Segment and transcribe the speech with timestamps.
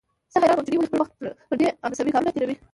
[0.31, 1.13] زه حيران وم چې دوى ولې خپل وخت
[1.49, 2.55] پر دې عبثو کارونو تېروي.